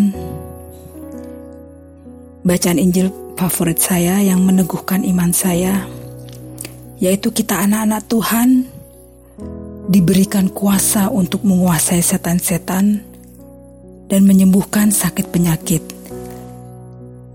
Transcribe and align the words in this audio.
bacaan 2.48 2.80
Injil 2.80 3.12
favorit 3.36 3.84
saya 3.84 4.24
yang 4.24 4.48
meneguhkan 4.48 5.04
iman 5.12 5.36
saya 5.36 5.84
yaitu 7.04 7.36
kita 7.36 7.68
anak-anak 7.68 8.08
Tuhan 8.08 8.50
diberikan 9.92 10.48
kuasa 10.48 11.12
untuk 11.12 11.44
menguasai 11.44 12.00
setan-setan 12.00 13.04
dan 14.08 14.22
menyembuhkan 14.24 14.88
sakit 14.88 15.36
penyakit. 15.36 15.84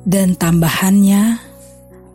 Dan 0.09 0.41
tambahannya 0.41 1.37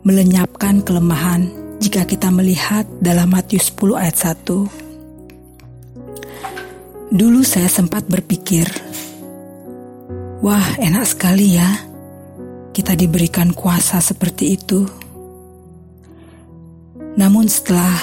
melenyapkan 0.01 0.81
kelemahan 0.81 1.53
jika 1.77 2.09
kita 2.09 2.33
melihat 2.33 2.89
dalam 2.97 3.29
Matius 3.29 3.69
10 3.69 4.01
ayat 4.01 4.17
1 4.41 4.84
Dulu 7.05 7.45
saya 7.45 7.69
sempat 7.69 8.09
berpikir, 8.09 8.65
wah 10.41 10.65
enak 10.81 11.05
sekali 11.05 11.53
ya, 11.53 11.69
kita 12.73 12.97
diberikan 12.97 13.53
kuasa 13.53 14.01
seperti 14.01 14.57
itu. 14.57 14.81
Namun 17.13 17.45
setelah 17.45 17.93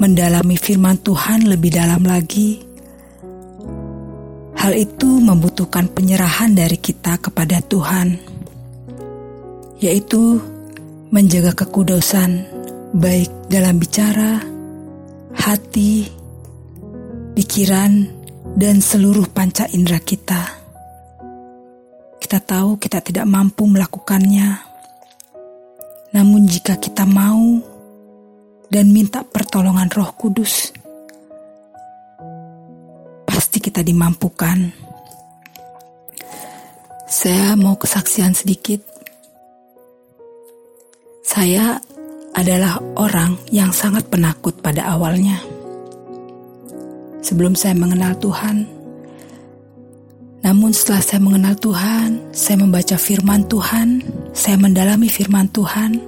mendalami 0.00 0.56
firman 0.56 0.96
Tuhan 1.04 1.52
lebih 1.52 1.68
dalam 1.68 2.00
lagi, 2.08 2.64
hal 4.56 4.72
itu 4.72 5.20
membutuhkan 5.20 5.92
penyerahan 5.92 6.56
dari 6.56 6.80
kita 6.80 7.20
kepada 7.20 7.60
Tuhan, 7.60 8.16
yaitu 9.84 10.40
menjaga 11.12 11.52
kekudusan 11.52 12.48
baik 12.96 13.28
dalam 13.52 13.76
bicara, 13.76 14.40
hati, 15.36 16.08
pikiran, 17.36 18.19
dan 18.60 18.84
seluruh 18.84 19.24
panca 19.32 19.64
indera 19.72 19.96
kita. 19.96 20.60
Kita 22.20 22.36
tahu 22.44 22.76
kita 22.76 23.00
tidak 23.00 23.24
mampu 23.24 23.64
melakukannya, 23.64 24.60
namun 26.12 26.44
jika 26.44 26.76
kita 26.76 27.08
mau 27.08 27.56
dan 28.68 28.92
minta 28.92 29.24
pertolongan 29.24 29.88
Roh 29.88 30.12
Kudus, 30.12 30.76
pasti 33.24 33.64
kita 33.64 33.80
dimampukan. 33.80 34.68
Saya 37.08 37.56
mau 37.56 37.80
kesaksian 37.80 38.36
sedikit. 38.36 38.84
Saya 41.24 41.80
adalah 42.36 42.76
orang 43.00 43.40
yang 43.48 43.72
sangat 43.72 44.06
penakut 44.12 44.60
pada 44.60 44.94
awalnya 44.94 45.59
sebelum 47.20 47.56
saya 47.56 47.76
mengenal 47.76 48.16
Tuhan. 48.18 48.66
Namun 50.40 50.72
setelah 50.72 51.04
saya 51.04 51.20
mengenal 51.20 51.54
Tuhan, 51.60 52.32
saya 52.32 52.56
membaca 52.56 52.96
firman 52.96 53.44
Tuhan, 53.44 54.00
saya 54.32 54.56
mendalami 54.56 55.06
firman 55.06 55.46
Tuhan. 55.52 56.00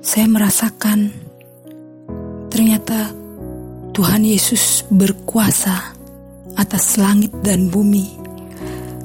Saya 0.00 0.26
merasakan 0.26 1.12
ternyata 2.48 3.12
Tuhan 3.92 4.24
Yesus 4.24 4.88
berkuasa 4.88 5.92
atas 6.56 6.96
langit 6.96 7.30
dan 7.44 7.68
bumi. 7.68 8.16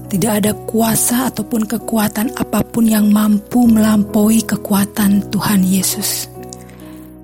Tidak 0.08 0.32
ada 0.32 0.54
kuasa 0.70 1.28
ataupun 1.34 1.66
kekuatan 1.68 2.38
apa 2.38 2.64
pun 2.64 2.86
yang 2.88 3.10
mampu 3.10 3.66
melampaui 3.66 4.46
kekuatan 4.46 5.26
Tuhan 5.34 5.66
Yesus. 5.66 6.33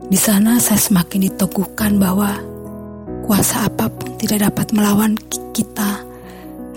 Di 0.09 0.17
sana 0.17 0.57
saya 0.57 0.81
semakin 0.81 1.29
diteguhkan 1.29 2.01
bahwa 2.01 2.33
kuasa 3.29 3.69
apa 3.69 3.93
pun 3.93 4.17
tidak 4.17 4.49
dapat 4.49 4.73
melawan 4.73 5.13
kita 5.53 6.01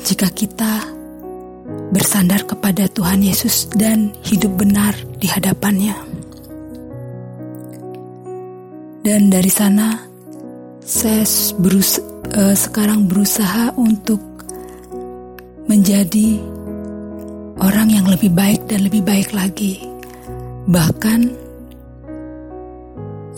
jika 0.04 0.28
kita 0.28 0.84
bersandar 1.97 2.44
kepada 2.44 2.84
Tuhan 2.93 3.25
Yesus 3.25 3.72
dan 3.72 4.12
hidup 4.20 4.60
benar 4.60 4.93
di 5.16 5.32
hadapannya. 5.32 5.97
Dan 9.00 9.32
dari 9.32 9.49
sana 9.49 9.97
saya 10.84 11.25
berus 11.56 12.04
uh, 12.37 12.53
sekarang 12.53 13.09
berusaha 13.09 13.72
untuk 13.81 14.20
menjadi 15.72 16.37
orang 17.64 17.97
yang 17.97 18.06
lebih 18.12 18.28
baik 18.28 18.60
dan 18.69 18.84
lebih 18.84 19.00
baik 19.00 19.32
lagi. 19.32 19.88
Bahkan 20.69 21.42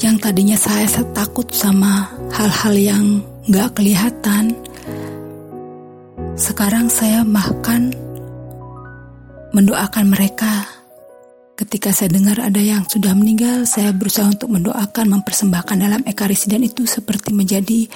yang 0.03 0.19
tadinya 0.19 0.59
saya 0.59 0.87
takut 1.15 1.47
sama 1.55 2.11
hal-hal 2.35 2.75
yang 2.75 3.05
gak 3.47 3.79
kelihatan, 3.79 4.57
sekarang 6.35 6.91
saya 6.91 7.23
bahkan 7.23 7.95
mendoakan 9.55 10.11
mereka. 10.11 10.67
Ketika 11.55 11.95
saya 11.95 12.11
dengar 12.11 12.43
ada 12.43 12.59
yang 12.59 12.83
sudah 12.91 13.15
meninggal, 13.15 13.63
saya 13.63 13.95
berusaha 13.95 14.27
untuk 14.27 14.51
mendoakan, 14.51 15.07
mempersembahkan 15.07 15.77
dalam 15.79 16.03
ekarisi 16.03 16.51
dan 16.51 16.67
itu 16.67 16.83
seperti 16.83 17.31
menjadi 17.31 17.87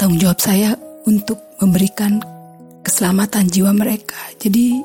tanggung 0.00 0.16
jawab 0.16 0.40
saya 0.40 0.72
untuk 1.04 1.36
memberikan 1.60 2.16
keselamatan 2.80 3.52
jiwa 3.52 3.76
mereka. 3.76 4.16
Jadi 4.40 4.80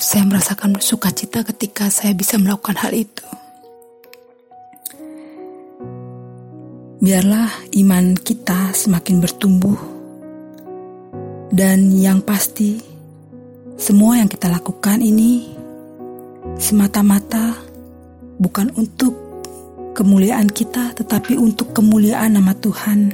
saya 0.00 0.24
merasakan 0.24 0.80
sukacita 0.80 1.44
ketika 1.44 1.92
saya 1.92 2.16
bisa 2.16 2.40
melakukan 2.40 2.80
hal 2.80 2.96
itu. 2.96 3.43
Biarlah 7.04 7.68
iman 7.84 8.16
kita 8.16 8.72
semakin 8.72 9.20
bertumbuh, 9.20 9.76
dan 11.52 11.92
yang 11.92 12.24
pasti, 12.24 12.80
semua 13.76 14.16
yang 14.16 14.24
kita 14.24 14.48
lakukan 14.48 15.04
ini 15.04 15.52
semata-mata 16.56 17.60
bukan 18.40 18.72
untuk 18.80 19.12
kemuliaan 19.92 20.48
kita, 20.48 20.96
tetapi 20.96 21.36
untuk 21.36 21.76
kemuliaan 21.76 22.40
nama 22.40 22.56
Tuhan, 22.56 23.12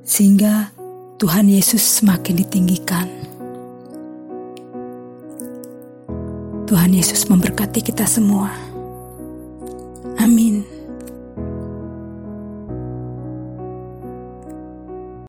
sehingga 0.00 0.72
Tuhan 1.20 1.52
Yesus 1.52 1.84
semakin 2.00 2.40
ditinggikan. 2.48 3.12
Tuhan 6.64 6.96
Yesus 6.96 7.28
memberkati 7.28 7.84
kita 7.84 8.08
semua. 8.08 8.71